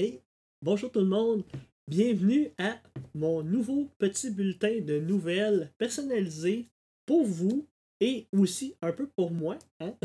[0.00, 0.22] Hey,
[0.62, 1.42] bonjour tout le monde.
[1.88, 2.80] Bienvenue à
[3.16, 6.68] mon nouveau petit bulletin de nouvelles personnalisé
[7.04, 7.66] pour vous
[7.98, 9.58] et aussi un peu pour moi.
[9.80, 9.96] hein?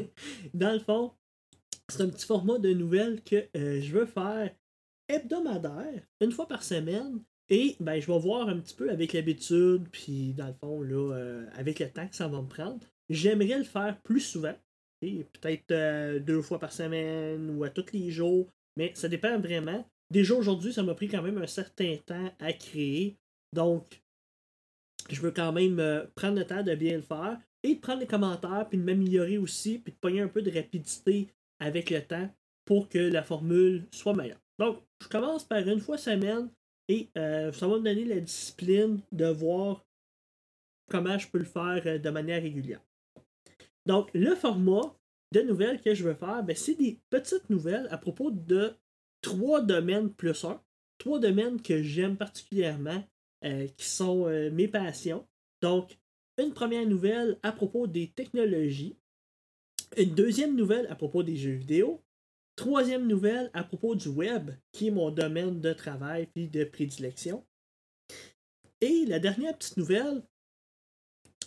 [0.54, 1.12] Dans le fond,
[1.90, 4.54] c'est un petit format de nouvelles que euh, je veux faire
[5.06, 7.22] hebdomadaire, une fois par semaine.
[7.50, 11.14] Et ben, je vais voir un petit peu avec l'habitude, puis dans le fond, là,
[11.14, 12.80] euh, avec le temps que ça va me prendre.
[13.10, 14.54] J'aimerais le faire plus souvent.
[15.02, 18.48] et Peut-être euh, deux fois par semaine ou à tous les jours.
[18.76, 19.86] Mais ça dépend vraiment.
[20.10, 23.16] Déjà aujourd'hui, ça m'a pris quand même un certain temps à créer.
[23.52, 24.02] Donc,
[25.10, 28.00] je veux quand même euh, prendre le temps de bien le faire et de prendre
[28.00, 31.28] les commentaires, puis de m'améliorer aussi, puis de pogner un peu de rapidité
[31.60, 32.28] avec le temps
[32.64, 34.40] pour que la formule soit meilleure.
[34.58, 36.48] Donc, je commence par une fois semaine
[36.88, 39.84] et euh, ça va me donner la discipline de voir
[40.90, 42.80] comment je peux le faire euh, de manière régulière.
[43.86, 44.94] Donc, le format
[45.32, 48.74] de nouvelles que je veux faire, ben, c'est des petites nouvelles à propos de
[49.22, 50.60] trois domaines plus un.
[50.98, 53.02] Trois domaines que j'aime particulièrement,
[53.44, 55.26] euh, qui sont euh, mes passions.
[55.62, 55.98] Donc,
[56.38, 58.96] une première nouvelle à propos des technologies.
[59.96, 62.02] Une deuxième nouvelle à propos des jeux vidéo.
[62.56, 67.44] Troisième nouvelle à propos du web, qui est mon domaine de travail puis de prédilection.
[68.80, 70.22] Et la dernière petite nouvelle,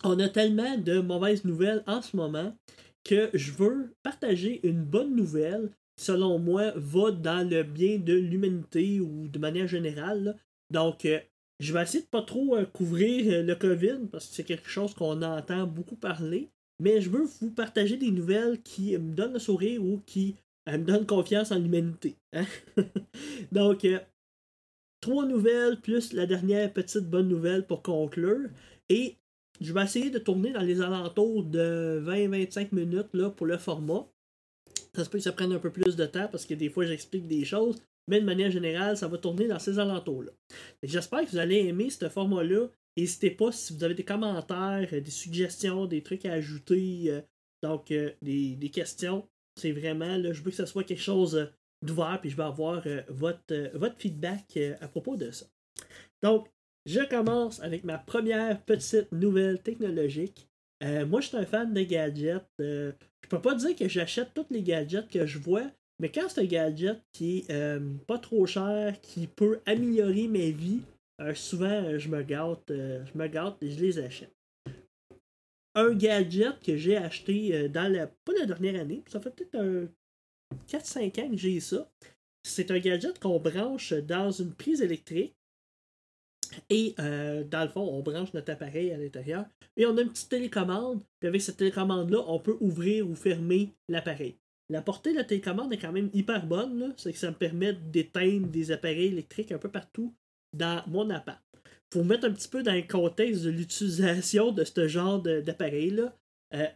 [0.03, 2.55] on a tellement de mauvaises nouvelles en ce moment
[3.05, 8.13] que je veux partager une bonne nouvelle qui, selon moi, va dans le bien de
[8.13, 10.37] l'humanité ou de manière générale.
[10.71, 11.19] Donc, euh,
[11.59, 14.69] je vais essayer de pas trop euh, couvrir euh, le COVID parce que c'est quelque
[14.69, 16.49] chose qu'on entend beaucoup parler.
[16.81, 20.35] Mais je veux vous partager des nouvelles qui me donnent le sourire ou qui
[20.67, 22.17] me donnent confiance en l'humanité.
[22.33, 22.45] hein.
[23.53, 23.87] Donc,
[24.99, 28.49] trois nouvelles plus la dernière petite bonne nouvelle pour conclure.
[28.89, 29.15] Et
[29.61, 34.07] je vais essayer de tourner dans les alentours de 20-25 minutes là, pour le format.
[34.93, 36.85] Ça se peut que ça prenne un peu plus de temps parce que des fois
[36.85, 40.31] j'explique des choses, mais de manière générale, ça va tourner dans ces alentours-là.
[40.83, 42.67] J'espère que vous allez aimer ce format-là.
[42.97, 47.21] N'hésitez pas si vous avez des commentaires, euh, des suggestions, des trucs à ajouter, euh,
[47.61, 49.27] donc euh, des, questions.
[49.59, 51.51] C'est vraiment, là, je veux que ce soit quelque chose
[51.81, 55.45] d'ouvert, puis je vais avoir votre, votre feedback à propos de ça.
[56.23, 56.49] Donc,
[56.85, 60.47] je commence avec ma première petite nouvelle technologique.
[60.83, 62.45] Euh, moi, je suis un fan de gadgets.
[62.61, 62.91] Euh,
[63.23, 65.65] je peux pas dire que j'achète tous les gadgets que je vois,
[65.99, 70.49] mais quand c'est un gadget qui est euh, pas trop cher, qui peut améliorer ma
[70.49, 70.81] vie,
[71.21, 74.35] euh, souvent je me gâte, je me et je les achète.
[75.73, 79.87] Un gadget que j'ai acheté dans la pas la dernière année, ça fait peut-être un
[80.67, 81.89] 4-5 ans que j'ai ça.
[82.43, 85.35] C'est un gadget qu'on branche dans une prise électrique.
[86.69, 89.45] Et euh, dans le fond, on branche notre appareil à l'intérieur.
[89.77, 91.03] Et on a une petite télécommande.
[91.19, 94.37] Puis avec cette télécommande-là, on peut ouvrir ou fermer l'appareil.
[94.69, 96.93] La portée de la télécommande est quand même hyper bonne.
[96.97, 100.13] C'est que ça me permet d'éteindre des appareils électriques un peu partout
[100.53, 101.41] dans mon appart.
[101.93, 106.17] Faut mettre un petit peu dans le contexte de l'utilisation de ce genre d'appareil-là.
[106.53, 106.67] Euh,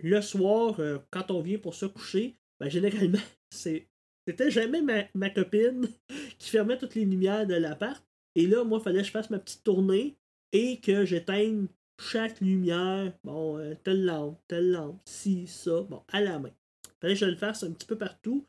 [0.00, 3.18] le soir, euh, quand on vient pour se coucher, ben, généralement,
[3.50, 5.88] c'était jamais ma, ma copine
[6.38, 8.05] qui fermait toutes les lumières de l'appart.
[8.36, 10.14] Et là, moi, il fallait que je fasse ma petite tournée
[10.52, 11.66] et que j'éteigne
[11.98, 13.12] chaque lumière.
[13.24, 16.52] Bon, euh, telle lampe, telle lampe, ci, ça, bon, à la main.
[17.00, 18.46] Fallait que je le fasse un petit peu partout.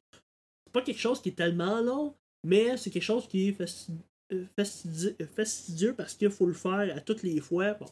[0.66, 4.46] C'est pas quelque chose qui est tellement long, mais c'est quelque chose qui est euh,
[4.52, 7.74] euh, fastidieux parce qu'il faut le faire à toutes les fois.
[7.76, 7.88] Bon.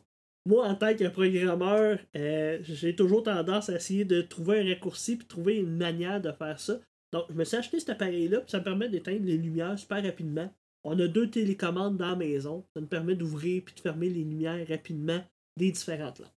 [0.47, 5.25] Moi, en tant que programmeur, j'ai toujours tendance à essayer de trouver un raccourci puis
[5.25, 6.79] trouver une manière de faire ça.
[7.11, 10.03] Donc, je me suis acheté cet appareil-là, puis ça me permet d'éteindre les lumières super
[10.03, 10.53] rapidement.
[10.87, 12.63] On a deux télécommandes dans la maison.
[12.75, 15.21] Ça me permet d'ouvrir puis de fermer les lumières rapidement
[15.57, 16.31] des différentes lampes.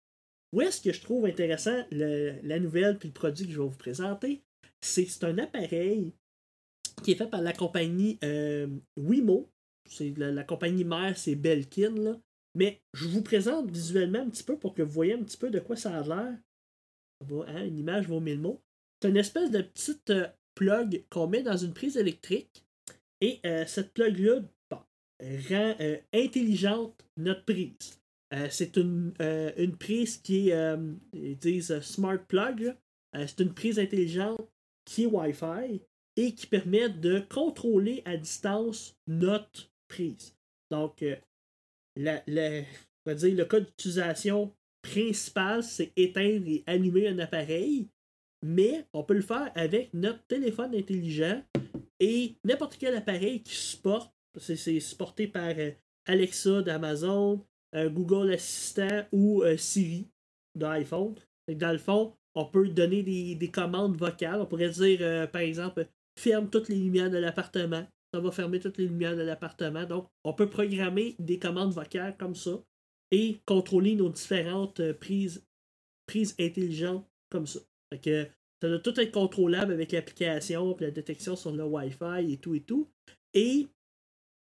[0.52, 3.76] Où est-ce que je trouve intéressant la nouvelle puis le produit que je vais vous
[3.76, 4.42] présenter?
[4.80, 6.14] C'est c'est un appareil
[7.02, 9.50] qui est fait par la compagnie euh, Wimo.
[9.88, 12.20] C'est la, compagnie mère, c'est Belkin.
[12.54, 15.50] Mais je vous présente visuellement un petit peu pour que vous voyez un petit peu
[15.50, 16.38] de quoi ça a l'air.
[17.30, 18.62] Hein, Une image vaut mille mots.
[19.02, 22.65] C'est une espèce de petite euh, plug qu'on met dans une prise électrique.
[23.20, 24.42] Et euh, cette plug-là
[25.20, 28.00] rend euh, intelligente notre prise.
[28.34, 29.14] Euh, c'est une,
[29.56, 30.76] une prise qui est,
[31.12, 32.74] ils disent smart plug.
[33.14, 34.48] c'est une prise intelligente
[34.84, 35.80] qui est Wi-Fi
[36.16, 40.34] et qui permet de contrôler à distance notre prise.
[40.70, 41.04] Donc,
[41.96, 44.52] on va dire, le cas d'utilisation
[44.82, 47.88] principal, c'est éteindre et allumer un appareil,
[48.44, 51.42] mais on peut le faire avec notre téléphone intelligent
[52.00, 54.12] et n'importe quel appareil qui supporte.
[54.38, 55.70] C'est supporté par euh,
[56.06, 57.44] Alexa d'Amazon,
[57.74, 60.06] euh, Google Assistant ou euh, Siri
[60.54, 61.14] d'iPhone.
[61.48, 64.40] Dans le fond, on peut donner des, des commandes vocales.
[64.40, 65.86] On pourrait dire, par exemple,
[66.18, 67.86] ferme toutes les lumières de l'appartement.
[68.12, 69.84] Ça va fermer toutes les lumières de l'appartement.
[69.84, 72.62] Donc, on peut programmer des commandes vocales comme ça
[73.10, 75.46] et contrôler nos différentes prises,
[76.06, 77.60] prises intelligentes comme ça.
[78.62, 82.60] Ça doit tout être contrôlable avec l'application, la détection sur le Wi-Fi et tout et
[82.60, 82.88] tout.
[83.34, 83.66] Et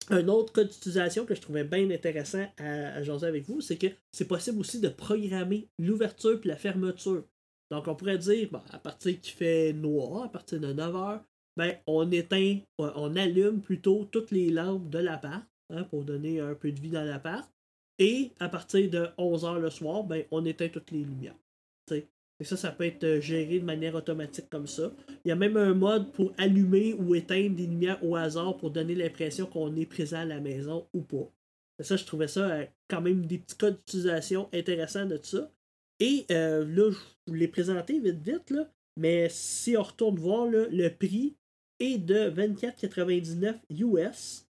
[0.10, 3.78] un autre cas d'utilisation que je trouvais bien intéressant à, à jaser avec vous, c'est
[3.78, 7.26] que c'est possible aussi de programmer l'ouverture et la fermeture.
[7.70, 11.22] Donc on pourrait dire, à partir qu'il fait noir, à partir de 9 h
[11.58, 16.54] ben, on éteint, on allume plutôt toutes les lampes de l'appart hein, pour donner un
[16.54, 17.52] peu de vie dans l'appart.
[17.98, 21.36] Et à partir de 11 h le soir, ben, on éteint toutes les lumières.
[22.40, 24.92] Et ça, ça peut être euh, géré de manière automatique comme ça.
[25.26, 28.72] Il y a même un mode pour allumer ou éteindre des lumières au hasard pour
[28.72, 31.32] donner l'impression qu'on est présent à la maison ou pas.
[31.80, 35.52] Ça, je trouvais ça euh, quand même des petits codes d'utilisation intéressants de ça.
[36.00, 40.48] Et euh, là, je vous l'ai présenté vite vite, là, mais si on retourne voir
[40.48, 41.36] le prix
[41.80, 44.48] est de 24,99 US.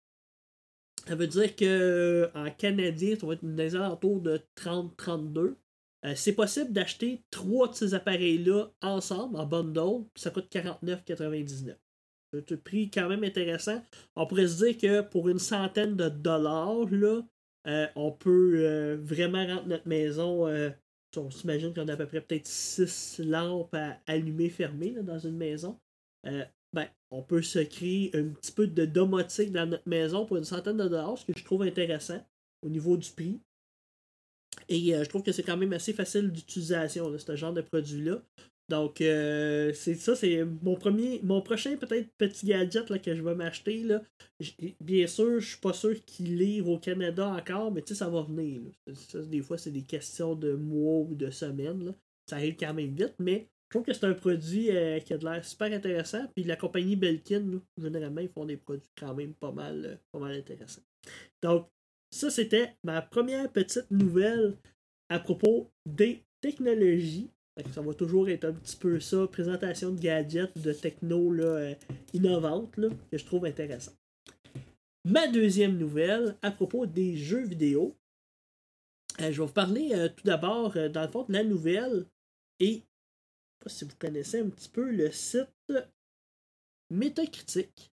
[1.07, 5.55] Ça veut dire que en canadien, ça va être des alentours de 30-32.
[6.05, 11.77] Euh, c'est possible d'acheter trois de ces appareils-là ensemble, en bundle, ça coûte 49,99.
[12.33, 13.83] C'est un prix quand même intéressant.
[14.17, 17.23] On pourrait se dire que pour une centaine de dollars, là,
[17.67, 20.49] euh, on peut euh, vraiment rentrer notre maison.
[21.17, 25.37] on s'imagine qu'on a à peu près peut-être 6 lampes à allumer fermées dans une
[25.37, 25.79] maison.
[26.25, 30.45] ben, on peut se créer un petit peu de domotique dans notre maison pour une
[30.45, 32.21] centaine de dollars, ce que je trouve intéressant
[32.63, 33.41] au niveau du prix.
[34.69, 38.23] Et euh, je trouve que c'est quand même assez facile d'utilisation, ce genre de produit-là.
[38.71, 43.23] Donc, euh, c'est ça, c'est mon premier, mon prochain peut-être petit gadget là, que je
[43.23, 43.87] vais m'acheter.
[44.81, 48.09] Bien sûr, je suis pas sûr qu'il livre au Canada encore, mais tu sais, ça
[48.09, 48.63] va venir.
[49.15, 51.95] des fois, c'est des questions de mois ou de semaines.
[52.27, 55.19] Ça arrive quand même vite, mais je trouve que c'est un produit euh, qui a
[55.19, 56.27] de l'air super intéressant.
[56.35, 60.33] Puis la compagnie Belkin, généralement, ils font des produits quand même pas mal, pas mal
[60.33, 60.83] intéressants.
[61.43, 61.69] Donc,
[62.15, 64.57] ça, c'était ma première petite nouvelle
[65.09, 67.29] à propos des technologies.
[67.73, 71.75] Ça va toujours être un petit peu ça, présentation de gadgets, de techno là, euh,
[72.13, 73.93] innovantes, là, que je trouve intéressant.
[75.05, 77.97] Ma deuxième nouvelle à propos des jeux vidéo.
[79.21, 82.07] Euh, je vais vous parler euh, tout d'abord, dans le fond, de la nouvelle.
[82.61, 85.49] Et, je sais pas si vous connaissez un petit peu le site
[86.91, 87.94] Métacritique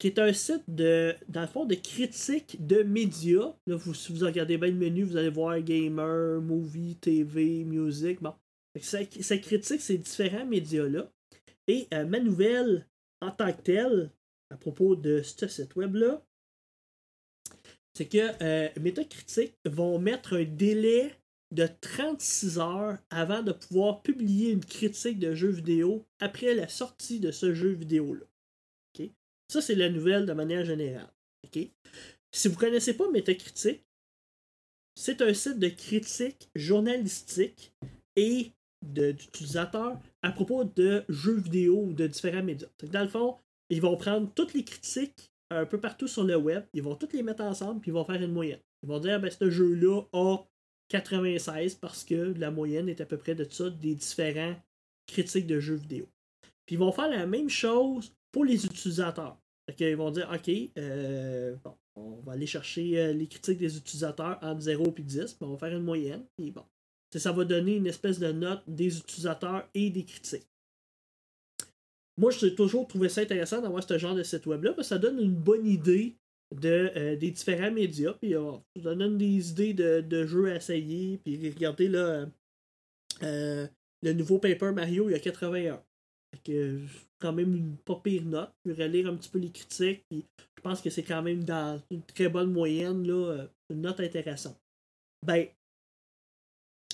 [0.00, 3.54] qui est un site de, dans le fond, de critique de médias.
[3.66, 8.20] Là, vous, si vous regardez bien le menu, vous allez voir gamer, movie, TV, music.
[8.22, 8.34] Bon.
[8.80, 11.12] Ça, critique ces différents médias-là.
[11.68, 12.88] Et euh, ma nouvelle
[13.20, 14.10] en tant que telle,
[14.50, 16.24] à propos de ce site web-là,
[17.92, 21.12] c'est que euh, Metacritic vont mettre un délai
[21.50, 27.20] de 36 heures avant de pouvoir publier une critique de jeu vidéo après la sortie
[27.20, 28.29] de ce jeu vidéo-là.
[29.50, 31.10] Ça, c'est la nouvelle de manière générale.
[32.30, 33.82] Si vous ne connaissez pas Metacritic,
[34.94, 37.72] c'est un site de critique journalistique
[38.14, 42.68] et d'utilisateurs à propos de jeux vidéo ou de différents médias.
[42.92, 43.38] Dans le fond,
[43.70, 47.12] ils vont prendre toutes les critiques un peu partout sur le web, ils vont toutes
[47.12, 48.60] les mettre ensemble, puis ils vont faire une moyenne.
[48.84, 50.38] Ils vont dire, ben, ce jeu-là a
[50.90, 54.54] 96 parce que la moyenne est à peu près de ça des différents
[55.08, 56.06] critiques de jeux vidéo.
[56.66, 59.36] Puis ils vont faire la même chose pour les utilisateurs.
[59.78, 61.56] Ils vont dire, OK, euh,
[61.96, 65.58] on va aller chercher euh, les critiques des utilisateurs entre 0 et 10, on va
[65.58, 66.64] faire une moyenne, et bon.
[67.16, 70.46] Ça va donner une espèce de note des utilisateurs et des critiques.
[72.16, 74.98] Moi, j'ai toujours trouvé ça intéressant d'avoir ce genre de site web-là, parce que ça
[74.98, 76.16] donne une bonne idée
[76.54, 78.34] de, euh, des différents médias, puis
[78.82, 82.26] ça donne des idées de, jeux à essayer, puis regardez là,
[83.20, 85.82] le nouveau Paper Mario, il y a 81
[86.44, 86.80] que
[87.20, 88.50] quand même une pas pire note.
[88.64, 90.04] Je vais relire un petit peu les critiques.
[90.08, 90.24] Puis
[90.56, 94.00] je pense que c'est quand même dans une très bonne moyenne, là, euh, une note
[94.00, 94.58] intéressante.
[95.24, 95.46] Ben,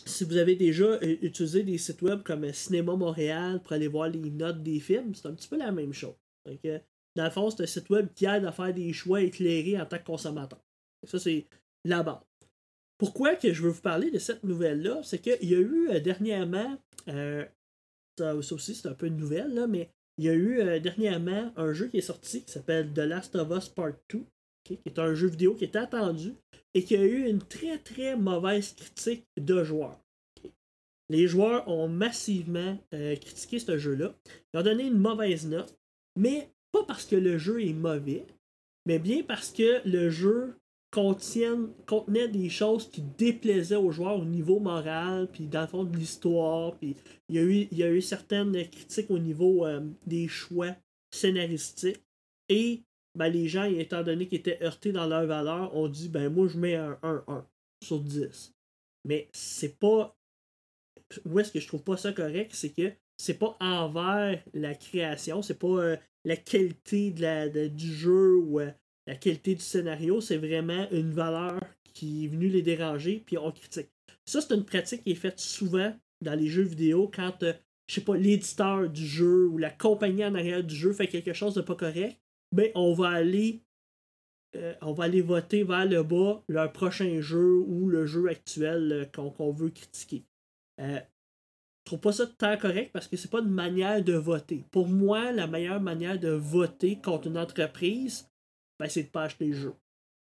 [0.05, 4.09] si vous avez déjà euh, utilisé des sites web comme Cinéma Montréal pour aller voir
[4.09, 6.14] les notes des films, c'est un petit peu la même chose.
[6.45, 9.87] dans le fond, c'est un site web qui aide à faire des choix éclairés en
[9.87, 10.61] tant que consommateur.
[11.05, 11.47] ça, c'est
[11.85, 12.21] la base.
[12.99, 15.02] Pourquoi que je veux vous parler de cette nouvelle-là?
[15.02, 16.78] C'est qu'il y a eu euh, dernièrement
[18.18, 21.52] ça, aussi, c'est un peu une nouvelle, là, mais il y a eu euh, dernièrement
[21.56, 24.25] un jeu qui est sorti qui s'appelle The Last of Us Part 2,
[24.64, 26.35] qui est un jeu vidéo qui est attendu
[26.75, 30.00] et qui a eu une très très mauvaise critique de joueurs.
[31.08, 34.14] Les joueurs ont massivement euh, critiqué ce jeu-là.
[34.52, 35.76] Ils ont donné une mauvaise note,
[36.16, 38.26] mais pas parce que le jeu est mauvais,
[38.87, 40.56] mais bien parce que le jeu
[40.97, 45.85] contiennent, contenaient des choses qui déplaisaient aux joueurs au niveau moral, puis dans le fond
[45.85, 46.97] de l'histoire, puis
[47.29, 50.75] il y, a eu, il y a eu certaines critiques au niveau euh, des choix
[51.11, 52.03] scénaristiques.
[52.49, 52.83] Et
[53.15, 56.49] ben, les gens, étant donné qu'ils étaient heurtés dans leurs valeurs, ont dit ben moi
[56.49, 57.45] je mets un 1-1
[57.85, 58.55] sur 10.
[59.05, 60.17] Mais c'est pas.
[61.26, 62.53] Où est-ce que je trouve pas ça correct?
[62.55, 67.93] C'est que c'est pas envers la création, c'est pas euh, la qualité de la, du
[67.93, 68.71] jeu ou euh,
[69.06, 71.60] la qualité du scénario, c'est vraiment une valeur
[71.94, 73.88] qui est venue les déranger, puis on critique.
[74.25, 77.52] Ça, c'est une pratique qui est faite souvent dans les jeux vidéo quand, euh,
[77.88, 81.32] je sais pas, l'éditeur du jeu ou la compagnie en arrière du jeu fait quelque
[81.32, 82.18] chose de pas correct,
[82.52, 83.62] ben on va aller
[84.82, 89.52] on va aller voter vers le bas leur prochain jeu ou le jeu actuel qu'on
[89.52, 90.25] veut critiquer.
[90.80, 94.64] Euh, je trouve pas ça tant correct parce que c'est pas une manière de voter.
[94.70, 98.28] Pour moi, la meilleure manière de voter contre une entreprise,
[98.88, 99.75] c'est de pas acheter le jeu.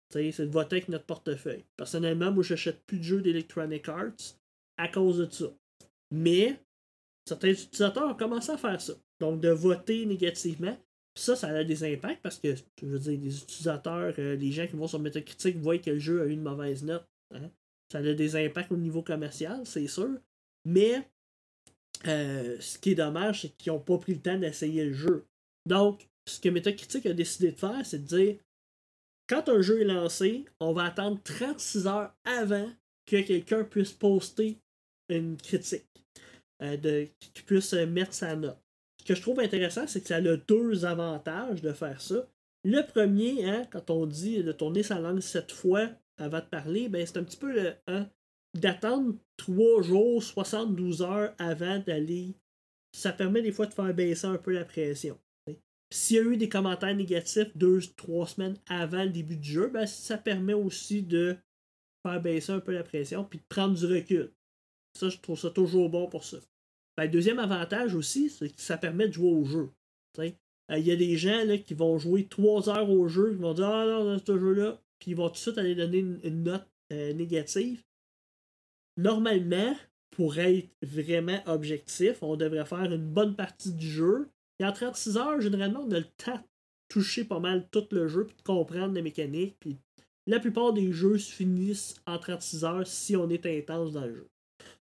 [0.09, 1.63] C'est de voter avec notre portefeuille.
[1.77, 4.35] Personnellement, moi, j'achète plus de jeux d'Electronic Arts
[4.77, 5.45] à cause de ça.
[6.11, 6.59] Mais
[7.25, 8.93] certains utilisateurs ont commencé à faire ça.
[9.19, 10.77] Donc, de voter négativement.
[11.15, 14.67] ça, ça a des impacts parce que, je veux dire, les utilisateurs, euh, les gens
[14.67, 17.07] qui vont sur Metacritic voient que le jeu a eu une mauvaise note.
[17.33, 17.49] Hein.
[17.91, 20.17] Ça a des impacts au niveau commercial, c'est sûr.
[20.65, 21.07] Mais
[22.07, 25.25] euh, ce qui est dommage, c'est qu'ils n'ont pas pris le temps d'essayer le jeu.
[25.65, 28.37] Donc, ce que Metacritic a décidé de faire, c'est de dire
[29.27, 32.69] quand un jeu est lancé, on va attendre 36 heures avant
[33.05, 34.57] que quelqu'un puisse poster
[35.09, 35.85] une critique,
[36.61, 38.57] euh, de, qu'il puisse mettre sa note.
[38.99, 42.27] Ce que je trouve intéressant, c'est que ça a deux avantages de faire ça.
[42.63, 46.87] Le premier, hein, quand on dit de tourner sa langue sept fois avant de parler,
[46.89, 48.07] ben c'est un petit peu hein,
[48.53, 52.35] d'attendre 3 jours, 72 heures avant d'aller.
[52.95, 55.17] Ça permet des fois de faire baisser un peu la pression.
[55.91, 59.85] S'il y a eu des commentaires négatifs 2-3 semaines avant le début du jeu, ben,
[59.85, 61.37] ça permet aussi de
[62.05, 64.31] faire baisser un peu la pression puis de prendre du recul.
[64.97, 66.37] Ça, je trouve ça toujours bon pour ça.
[66.97, 69.69] Ben, le deuxième avantage aussi, c'est que ça permet de jouer au jeu.
[70.19, 70.31] Euh,
[70.77, 73.53] il y a des gens là, qui vont jouer 3 heures au jeu, qui vont
[73.53, 76.43] dire Ah non, dans ce jeu-là, puis ils vont tout de suite aller donner une,
[76.43, 77.81] note euh, négative
[78.97, 79.75] normalement,
[80.11, 84.29] pour être vraiment objectif, on devrait faire une bonne partie du jeu.
[84.61, 86.43] Et en 36 heures, généralement, on a le temps de
[86.87, 89.57] toucher pas mal tout le jeu, puis de comprendre les mécaniques.
[89.59, 89.75] Puis
[90.27, 94.13] la plupart des jeux se finissent en 36 heures si on est intense dans le
[94.13, 94.27] jeu.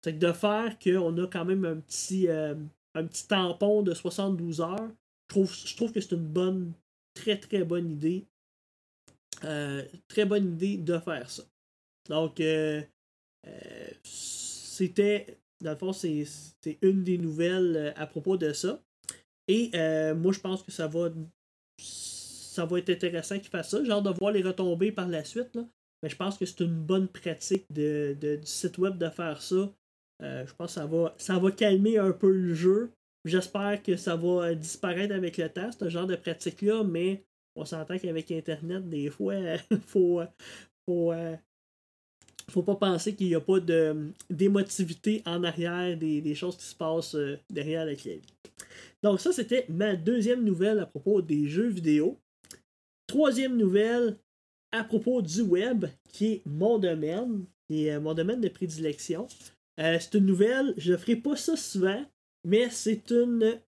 [0.03, 2.53] C'est de faire qu'on a quand même un petit, euh,
[2.93, 4.91] un petit tampon de 72 heures,
[5.33, 6.73] je trouve, que c'est une bonne,
[7.15, 8.27] très très bonne idée.
[9.43, 11.43] Euh, très bonne idée de faire ça.
[12.09, 12.83] Donc, euh,
[14.03, 16.27] c'était, dans le fond, c'est
[16.83, 18.79] une des nouvelles à propos de ça.
[19.47, 21.09] Et euh, moi, je pense que ça va,
[21.77, 23.83] ça va être intéressant qu'ils fassent ça.
[23.83, 25.55] Genre de voir les retombées par la suite.
[25.55, 25.65] Là.
[26.01, 29.71] Mais je pense que c'est une bonne pratique de, du site web de faire ça.
[30.21, 32.91] je pense que ça va, ça va calmer un peu le jeu.
[33.25, 37.23] J'espère que ça va disparaître avec le temps, ce genre de pratique-là, mais
[37.55, 40.21] on s'entend qu'avec Internet, des fois, il faut,
[40.85, 41.13] faut,
[42.49, 46.75] faut pas penser qu'il n'y a pas de d'émotivité en arrière des, choses qui se
[46.75, 48.21] passent euh, derrière la clavier.
[49.01, 52.19] Donc ça, c'était ma deuxième nouvelle à propos des jeux vidéo.
[53.07, 54.17] Troisième nouvelle
[54.71, 59.27] à propos du web, qui est mon domaine, qui est euh, mon domaine de prédilection.
[59.79, 62.03] Euh, c'est une nouvelle, je ne ferai pas ça souvent,
[62.43, 63.59] mais c'est une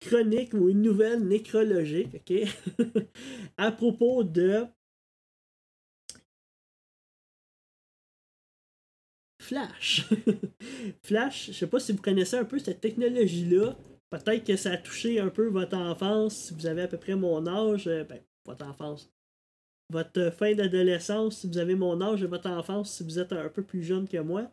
[0.00, 2.48] chronique ou une nouvelle nécrologique, ok?
[3.56, 4.66] à propos de
[9.40, 10.08] Flash.
[11.02, 13.76] Flash, je sais pas si vous connaissez un peu cette technologie-là.
[14.12, 17.16] Peut-être que ça a touché un peu votre enfance, si vous avez à peu près
[17.16, 17.88] mon âge.
[17.88, 19.10] Euh, ben, votre enfance.
[19.90, 23.48] Votre fin d'adolescence, si vous avez mon âge, et votre enfance, si vous êtes un
[23.48, 24.50] peu plus jeune que moi.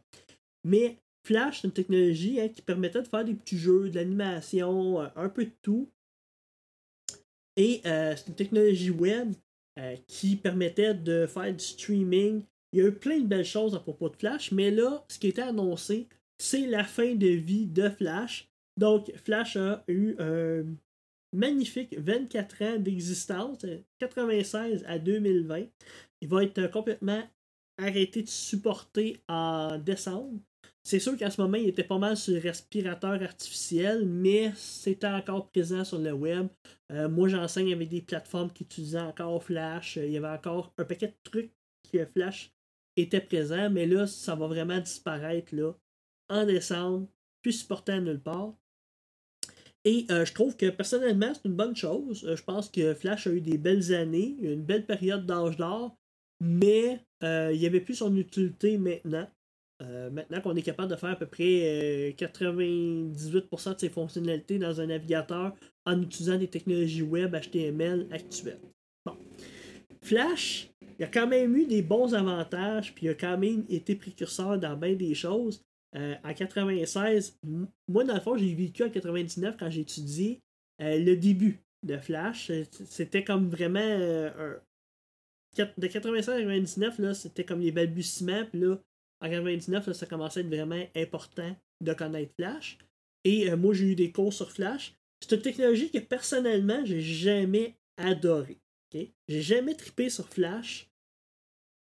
[0.64, 5.02] Mais Flash, c'est une technologie hein, qui permettait de faire des petits jeux, de l'animation,
[5.02, 5.90] euh, un peu de tout.
[7.58, 9.34] Et euh, c'est une technologie web
[10.08, 13.80] qui permettait de faire du streaming il y a eu plein de belles choses à
[13.80, 17.90] propos de Flash, mais là, ce qui était annoncé, c'est la fin de vie de
[17.90, 18.49] Flash.
[18.80, 20.64] Donc, Flash a eu un
[21.34, 23.66] magnifique 24 ans d'existence,
[24.00, 25.66] 96 à 2020.
[26.22, 27.22] Il va être complètement
[27.78, 30.40] arrêté de supporter en décembre.
[30.82, 35.08] C'est sûr qu'à ce moment, il était pas mal sur le respirateur artificiel, mais c'était
[35.08, 36.48] encore présent sur le web.
[36.92, 39.98] Euh, moi, j'enseigne avec des plateformes qui utilisaient encore Flash.
[39.98, 41.52] Il y avait encore un paquet de trucs
[41.92, 42.54] que Flash
[42.96, 45.74] était présent, mais là, ça va vraiment disparaître là,
[46.30, 47.10] en décembre,
[47.42, 48.56] puis supporté à nulle part.
[49.86, 52.26] Et euh, je trouve que personnellement, c'est une bonne chose.
[52.26, 55.96] Euh, je pense que Flash a eu des belles années, une belle période d'âge d'or.
[56.42, 59.28] mais il n'y avait plus son utilité maintenant.
[59.82, 64.86] maintenant qu'on est capable de faire à peu près 98% de ses fonctionnalités dans un
[64.86, 65.54] navigateur
[65.86, 68.62] en utilisant des technologies web HTML actuelles.
[69.06, 69.18] Bon.
[70.02, 73.96] Flash, il a quand même eu des bons avantages, puis il a quand même été
[73.96, 75.62] précurseur dans bien des choses.
[75.96, 77.40] Euh, en 96,
[77.88, 80.42] moi, dans le fond, j'ai vécu en 99 quand j'ai étudié
[80.82, 82.52] euh, le début de Flash.
[82.72, 84.58] C'était comme vraiment euh,
[85.58, 88.46] De 96 à 99, là, c'était comme les balbutiements.
[88.46, 88.78] Puis là,
[89.22, 92.78] en 99, ça commençait à être vraiment important de connaître Flash.
[93.24, 94.96] Et moi, j'ai eu des cours sur Flash.
[95.20, 98.60] C'est une technologie que personnellement, j'ai jamais adoré.
[98.94, 100.89] J'ai jamais trippé sur Flash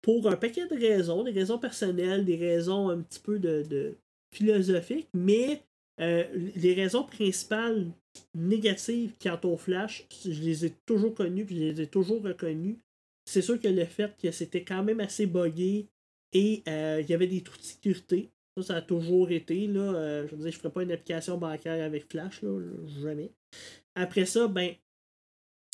[0.04, 3.96] pour un paquet de raisons, des raisons personnelles, des raisons un petit peu de,
[4.32, 5.62] philosophiques, mais
[6.02, 7.88] euh, les raisons principales
[8.36, 12.78] négatives quant au Flash, je les ai toujours connues, puis je les ai toujours reconnues.
[13.26, 15.88] C'est sûr que le fait que c'était quand même assez buggé
[16.34, 18.30] et euh, il y avait des trous de sécurité.
[18.58, 19.68] Ça, ça a toujours été.
[19.68, 22.60] Là, euh, je veux dire, je ne ferais pas une application bancaire avec Flash, là,
[23.02, 23.32] jamais.
[23.96, 24.74] Après ça, ben,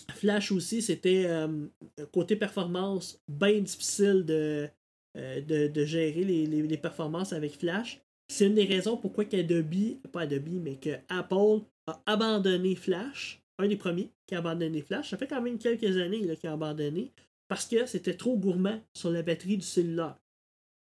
[0.09, 1.67] Flash aussi, c'était euh,
[2.11, 4.69] côté performance bien difficile de,
[5.17, 8.01] euh, de, gérer les, performances avec Flash.
[8.27, 13.41] C'est une des raisons pourquoi qu'Adobe, pas Adobe, mais que Apple a abandonné Flash.
[13.57, 15.09] Un des premiers qui a abandonné Flash.
[15.09, 17.11] Ça fait quand même quelques années qu'il a abandonné
[17.47, 20.17] parce que c'était trop gourmand sur la batterie du cellulaire.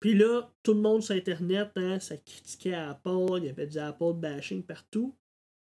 [0.00, 3.78] Puis là, tout le monde sur Internet, hein, ça critiquait Apple, il y avait du
[3.78, 5.14] Apple bashing partout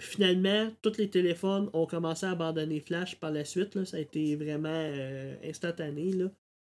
[0.02, 3.84] finalement, tous les téléphones ont commencé à abandonner Flash par la suite.
[3.84, 6.12] Ça a été vraiment euh, instantané.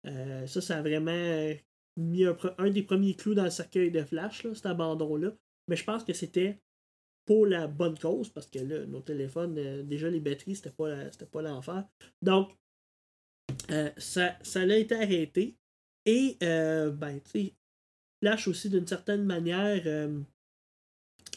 [0.06, 1.54] Euh, ça, ça a vraiment euh,
[1.96, 5.32] mis un, des premiers clous dans le cercueil de Flash, cet abandon-là.
[5.68, 6.60] Mais je pense que c'était
[7.26, 9.54] pour la bonne cause, parce que là, nos téléphones,
[9.87, 10.88] déjà les batteries, c'était pas,
[11.30, 11.84] pas l'enfer.
[12.22, 12.50] Donc,
[13.99, 15.56] ça, ça été arrêté.
[16.06, 17.54] Et, ben, tu sais,
[18.20, 20.08] Flash aussi, d'une certaine manière,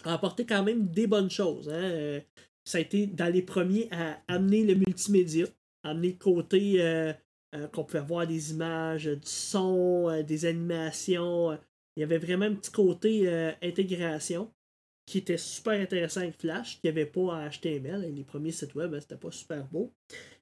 [0.03, 1.69] a apporté quand même des bonnes choses.
[1.69, 1.83] Hein.
[1.83, 2.21] Euh,
[2.65, 5.45] ça a été dans les premiers à amener le multimédia,
[5.83, 7.13] amener le côté euh,
[7.55, 11.57] euh, qu'on pouvait voir des images, du son, des animations.
[11.95, 14.51] Il y avait vraiment un petit côté intégration
[15.05, 18.13] qui était super intéressant avec Flash, qui n'y avait pas en HTML.
[18.15, 19.91] Les premiers sites web, c'était pas super beau.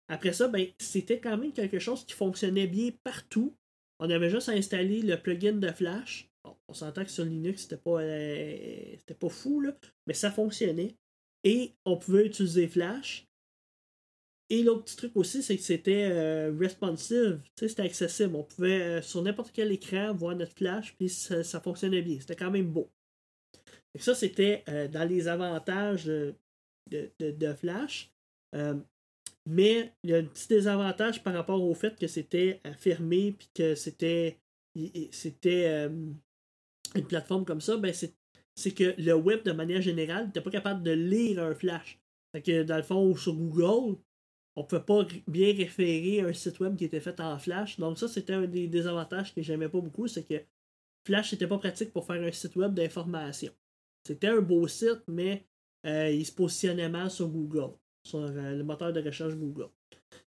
[0.07, 3.55] Après ça, ben, c'était quand même quelque chose qui fonctionnait bien partout.
[3.99, 7.77] On avait juste à installer le plugin de Flash on s'entend que sur Linux, c'était
[7.77, 9.75] pas, euh, pas fou, là,
[10.07, 10.95] mais ça fonctionnait.
[11.43, 13.27] Et on pouvait utiliser Flash.
[14.49, 18.35] Et l'autre petit truc aussi, c'est que c'était euh, responsive, c'était accessible.
[18.35, 22.19] On pouvait, euh, sur n'importe quel écran, voir notre Flash, puis ça, fonctionnait bien.
[22.19, 22.89] C'était quand même beau.
[23.93, 26.35] Et ça, c'était dans les avantages de,
[27.19, 28.13] de Flash.
[29.45, 33.49] mais il y a un petit désavantage par rapport au fait que c'était fermé, puis
[33.53, 34.37] que c'était
[35.11, 35.89] c'était
[36.95, 40.83] une plateforme comme ça, ben c'est que le web, de manière générale, n'était pas capable
[40.83, 41.99] de lire un flash.
[42.33, 43.97] Fait que dans le fond, sur Google,
[44.55, 47.79] on ne pouvait pas bien référer un site web qui était fait en flash.
[47.79, 50.43] Donc ça, c'était un des désavantages que j'aimais pas beaucoup, c'est que
[51.05, 53.51] Flash n'était pas pratique pour faire un site web d'information.
[54.05, 55.45] C'était un beau site, mais
[55.85, 57.73] euh, il se positionnait mal sur Google,
[58.05, 59.69] sur euh, le moteur de recherche Google.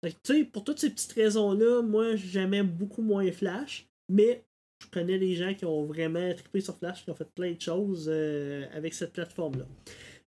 [0.02, 4.44] Fait pour toutes ces petites raisons-là, moi j'aimais beaucoup moins Flash, mais
[4.84, 7.60] je connais des gens qui ont vraiment trippé sur Flash, qui ont fait plein de
[7.60, 9.66] choses euh, avec cette plateforme-là.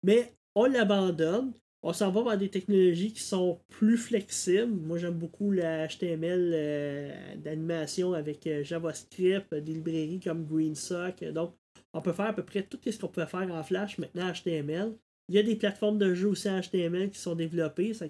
[0.02, 1.52] Mais on l'abandonne.
[1.86, 4.72] On s'en va vers des technologies qui sont plus flexibles.
[4.72, 11.22] Moi, j'aime beaucoup la HTML euh, d'animation avec euh, JavaScript, des librairies comme GreenSock.
[11.24, 11.54] Donc,
[11.92, 14.94] on peut faire à peu près tout ce qu'on peut faire en Flash maintenant HTML.
[15.28, 17.92] Il y a des plateformes de jeux aussi HTML qui sont développées.
[17.92, 18.06] je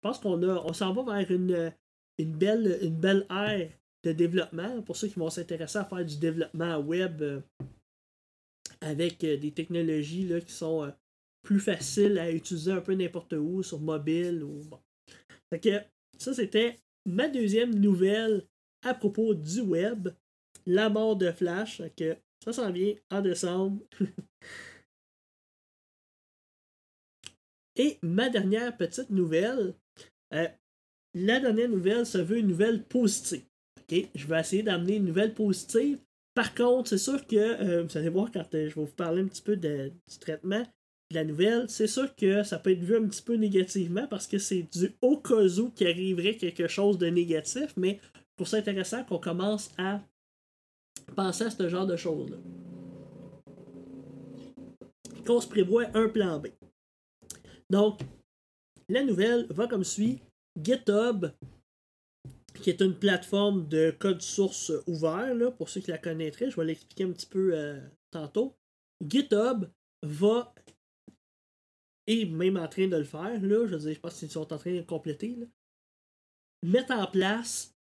[0.00, 1.72] pense qu'on on s'en va vers une,
[2.18, 3.70] une, belle, une belle ère
[4.06, 7.40] de développement, pour ceux qui vont s'intéresser à faire du développement web euh,
[8.80, 10.90] avec euh, des technologies là, qui sont euh,
[11.42, 14.80] plus faciles à utiliser un peu n'importe où, sur mobile ou bon.
[15.60, 15.80] Que
[16.18, 18.46] ça, c'était ma deuxième nouvelle
[18.82, 20.08] à propos du web,
[20.66, 21.82] la mort de Flash.
[21.96, 23.82] que ça s'en vient en décembre.
[27.76, 29.74] Et ma dernière petite nouvelle,
[30.30, 30.56] la
[31.14, 33.44] dernière nouvelle se veut une nouvelle positive.
[33.90, 35.98] Je vais essayer d'amener une nouvelle positive.
[36.34, 39.22] Par contre, c'est sûr que, euh, vous allez voir quand euh, je vais vous parler
[39.22, 40.62] un petit peu du traitement
[41.10, 44.26] de la nouvelle, c'est sûr que ça peut être vu un petit peu négativement parce
[44.26, 48.00] que c'est du au cas où qu'il arriverait quelque chose de négatif, mais
[48.36, 50.00] pour ça intéressant qu'on commence à
[51.14, 52.36] penser à ce genre de choses-là.
[55.24, 56.48] Qu'on se prévoit un plan B.
[57.70, 58.00] Donc,
[58.88, 60.20] la nouvelle va comme suit.
[60.60, 61.26] GitHub
[62.60, 66.50] qui est une plateforme de code source ouvert, là, pour ceux qui la connaîtraient.
[66.50, 68.56] Je vais l'expliquer un petit peu euh, tantôt.
[69.06, 69.66] GitHub
[70.02, 70.54] va,
[72.06, 74.52] et même en train de le faire, là, je veux dire, je pense qu'ils sont
[74.52, 75.36] en train de compléter,
[76.62, 77.74] mettre en place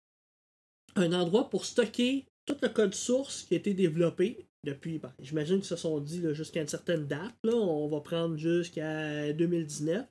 [0.96, 5.58] un endroit pour stocker tout le code source qui a été développé depuis, ben, j'imagine
[5.58, 10.08] qu'ils se sont dit jusqu'à une certaine date, là, on va prendre jusqu'à 2019.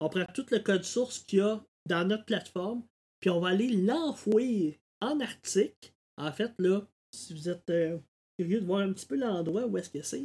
[0.00, 2.82] On prend tout le code source qu'il y a dans notre plateforme,
[3.22, 5.92] puis on va aller l'enfouir en article.
[6.18, 6.82] En fait, là,
[7.14, 7.98] si vous êtes euh,
[8.36, 10.24] curieux de voir un petit peu l'endroit où est-ce que c'est,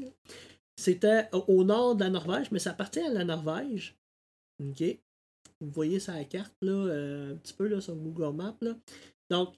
[0.75, 3.95] c'était au nord de la Norvège, mais ça appartient à la Norvège.
[4.59, 4.83] OK?
[5.61, 8.57] Vous voyez ça à la carte, là, euh, un petit peu là, sur Google Maps.
[8.61, 8.75] Là.
[9.29, 9.55] Donc,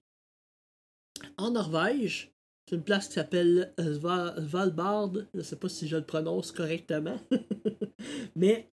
[1.37, 2.33] en Norvège,
[2.67, 5.13] c'est une place qui s'appelle Svalbard.
[5.33, 7.19] Je ne sais pas si je le prononce correctement.
[8.35, 8.69] Mais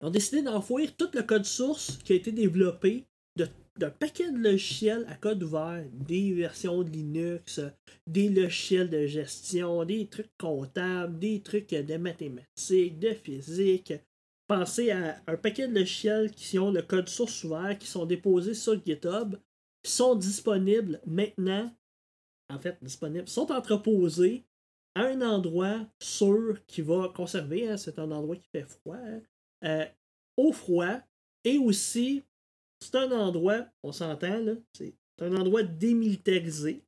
[0.00, 3.04] ils ont décidé d'enfouir tout le code source qui a été développé
[3.76, 7.60] d'un paquet de logiciels à code ouvert, des versions de Linux,
[8.06, 13.94] des logiciels de gestion, des trucs comptables, des trucs de mathématiques, de physique.
[14.48, 18.54] Pensez à un paquet de logiciels qui ont le code source ouvert, qui sont déposés
[18.54, 19.36] sur GitHub,
[19.82, 21.70] qui sont disponibles maintenant
[22.50, 24.44] en fait, disponibles, sont entreposés
[24.94, 29.20] à un endroit sûr qui va conserver, hein, c'est un endroit qui fait froid, hein,
[29.64, 29.86] euh,
[30.36, 31.00] au froid,
[31.44, 32.22] et aussi,
[32.80, 36.82] c'est un endroit, on s'entend, là, c'est un endroit démilitarisé,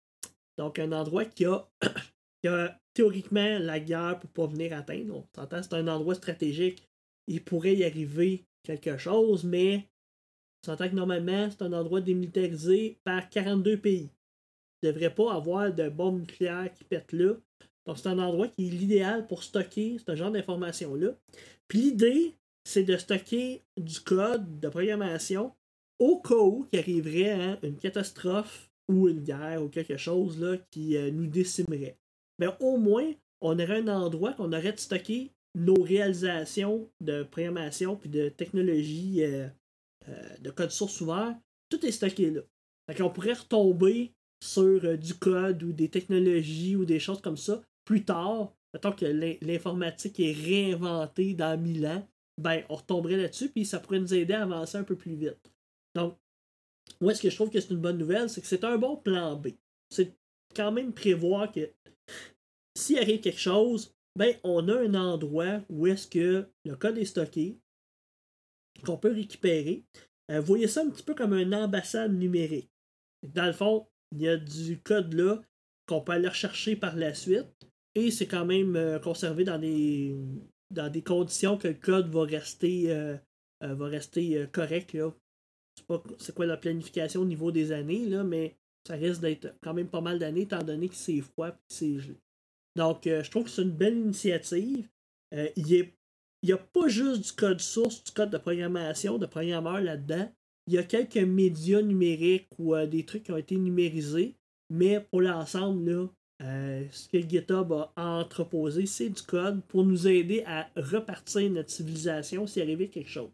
[0.58, 1.68] donc un endroit qui a,
[2.42, 6.86] qui a théoriquement la guerre pour pas venir atteindre, on s'entend, c'est un endroit stratégique,
[7.26, 9.88] il pourrait y arriver quelque chose, mais
[10.62, 14.10] on s'entend que normalement, c'est un endroit démilitarisé par 42 pays
[14.82, 17.34] ne devrait pas avoir de bombes nucléaires qui pètent là.
[17.86, 21.08] Donc, c'est un endroit qui est l'idéal pour stocker ce genre d'informations-là.
[21.68, 25.52] Puis l'idée, c'est de stocker du code de programmation
[25.98, 30.56] au cas où il arriverait hein, une catastrophe ou une guerre ou quelque chose là,
[30.70, 31.96] qui euh, nous décimerait.
[32.38, 37.96] Mais au moins, on aurait un endroit qu'on aurait de stocker nos réalisations de programmation
[37.96, 39.48] puis de technologie euh,
[40.08, 41.36] euh, de code source ouvert.
[41.68, 42.40] Tout est stocké là.
[42.88, 47.60] Donc, on pourrait retomber sur du code ou des technologies ou des choses comme ça
[47.84, 49.04] plus tard, mettons que
[49.44, 52.06] l'informatique est réinventée dans mille ans,
[52.40, 55.38] ben on retomberait là-dessus, puis ça pourrait nous aider à avancer un peu plus vite.
[55.94, 56.16] Donc,
[57.00, 58.96] moi, ce que je trouve que c'est une bonne nouvelle, c'est que c'est un bon
[58.96, 59.48] plan B.
[59.90, 60.14] C'est
[60.54, 61.70] quand même prévoir que
[62.76, 67.04] s'il arrive quelque chose, ben on a un endroit où est-ce que le code est
[67.04, 67.58] stocké,
[68.84, 69.84] qu'on peut récupérer.
[70.30, 72.70] Euh, voyez ça un petit peu comme une ambassade numérique.
[73.22, 75.40] Dans le fond, il y a du code là
[75.86, 77.48] qu'on peut aller rechercher par la suite.
[77.94, 80.16] Et c'est quand même euh, conservé dans des,
[80.70, 83.16] dans des conditions que le code va rester, euh,
[83.62, 84.92] euh, va rester correct.
[84.92, 85.12] Là.
[85.76, 88.56] sais pas c'est quoi la planification au niveau des années, là, mais
[88.86, 91.98] ça risque d'être quand même pas mal d'années étant donné que c'est froid et c'est
[91.98, 92.20] gelé.
[92.76, 94.88] Donc, je trouve que c'est une belle initiative.
[95.32, 95.92] il
[96.44, 100.30] n'y a pas juste du code source, du code de programmation, de programmeur là-dedans.
[100.70, 104.36] Il y a quelques médias numériques ou euh, des trucs qui ont été numérisés,
[104.70, 106.08] mais pour l'ensemble,
[106.40, 111.70] euh, ce que GitHub a entreposé, c'est du code pour nous aider à repartir notre
[111.70, 113.30] civilisation s'il arrivait quelque chose.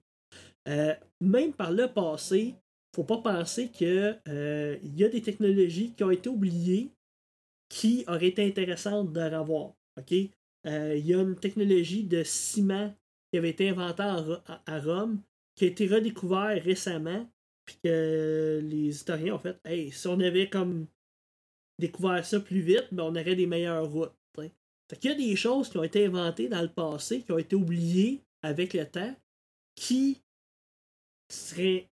[0.68, 2.54] Euh, même par le passé,
[2.94, 6.90] faut pas penser qu'il y a des technologies qui ont été oubliées
[7.68, 9.72] qui auraient été intéressantes de revoir.
[10.10, 10.30] Il
[10.64, 12.94] y a une technologie de ciment
[13.30, 15.20] qui avait été inventée à Rome
[15.56, 17.28] qui a été redécouvert récemment,
[17.64, 20.86] puis que les historiens ont fait Hey, si on avait comme
[21.78, 24.12] découvert ça plus vite, ben on aurait des meilleures routes.
[25.00, 27.56] Qu'il y a des choses qui ont été inventées dans le passé, qui ont été
[27.56, 29.14] oubliées avec le temps,
[29.74, 30.22] qui
[31.28, 31.88] seraient,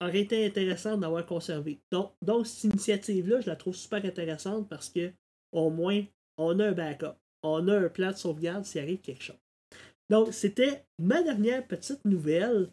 [0.00, 1.80] auraient été intéressantes d'avoir conservé.
[1.90, 5.12] Donc, donc cette initiative-là, je la trouve super intéressante parce que
[5.52, 6.04] au moins,
[6.38, 7.16] on a un backup.
[7.42, 9.38] On a un plan de sauvegarde s'il arrive quelque chose.
[10.08, 12.70] Donc, c'était ma dernière petite nouvelle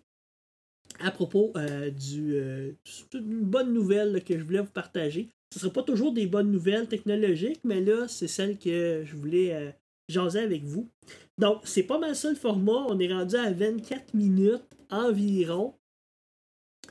[1.00, 2.74] à propos euh, du, euh,
[3.12, 5.30] d'une bonne nouvelle que je voulais vous partager.
[5.54, 9.16] Ce ne sera pas toujours des bonnes nouvelles technologiques, mais là, c'est celle que je
[9.16, 9.70] voulais euh,
[10.10, 10.90] jaser avec vous.
[11.38, 12.88] Donc, c'est pas mal ça le format.
[12.90, 15.76] On est rendu à 24 minutes environ.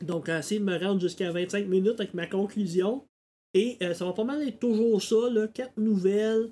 [0.00, 3.04] Donc, essayer de me rendre jusqu'à 25 minutes avec ma conclusion.
[3.52, 6.48] Et ça va pas mal être toujours ça, là, quatre nouvelles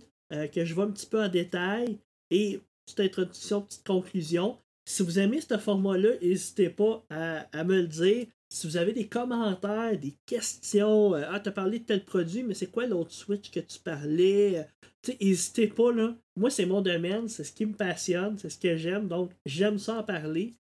[0.52, 1.96] que je vois un petit peu en détail.
[2.32, 4.58] Et petite introduction, petite conclusion.
[4.84, 8.26] Si vous aimez ce format-là, n'hésitez pas à, me le dire.
[8.48, 12.54] Si vous avez des commentaires, des questions, euh, ah, t'as parlé de tel produit, mais
[12.54, 14.58] c'est quoi l'autre Switch que tu parlais?
[14.58, 16.16] Euh, n'hésitez pas, là.
[16.36, 19.78] Moi, c'est mon domaine, c'est ce qui me passionne, c'est ce que j'aime, donc j'aime
[19.78, 20.54] ça en parler.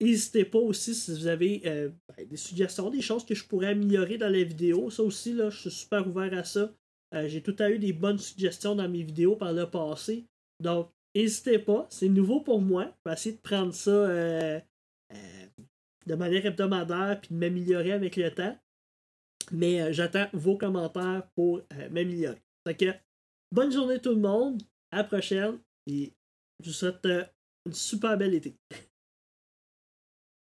[0.00, 4.18] n'hésitez pas aussi si vous avez ben, des suggestions, des choses que je pourrais améliorer
[4.18, 4.90] dans la vidéo.
[4.90, 6.70] Ça aussi, là, je suis super ouvert à ça.
[7.26, 10.26] J'ai tout à eu des bonnes suggestions dans mes vidéos par le passé.
[10.60, 11.86] Donc, n'hésitez pas.
[11.90, 12.92] C'est nouveau pour moi.
[13.04, 13.90] Je vais essayer de prendre ça
[16.06, 18.56] de manière hebdomadaire puis de m'améliorer avec le temps.
[19.52, 22.42] Mais euh, j'attends vos commentaires pour euh, m'améliorer.
[22.66, 22.84] Donc,
[23.52, 24.62] bonne journée tout le monde.
[24.90, 25.58] À la prochaine.
[25.86, 26.12] Et
[26.60, 27.24] je vous souhaite euh,
[27.66, 28.56] une super belle été.